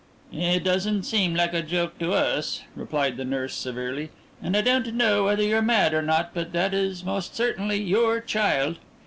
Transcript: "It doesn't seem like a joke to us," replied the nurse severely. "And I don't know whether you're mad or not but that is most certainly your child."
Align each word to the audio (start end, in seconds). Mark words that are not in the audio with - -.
"It 0.33 0.63
doesn't 0.63 1.03
seem 1.03 1.35
like 1.35 1.53
a 1.53 1.61
joke 1.61 1.99
to 1.99 2.11
us," 2.11 2.63
replied 2.75 3.17
the 3.17 3.23
nurse 3.23 3.53
severely. 3.53 4.09
"And 4.41 4.57
I 4.57 4.61
don't 4.61 4.95
know 4.95 5.25
whether 5.25 5.43
you're 5.43 5.61
mad 5.61 5.93
or 5.93 6.01
not 6.01 6.33
but 6.33 6.53
that 6.53 6.73
is 6.73 7.03
most 7.05 7.35
certainly 7.35 7.79
your 7.79 8.19
child." 8.19 8.79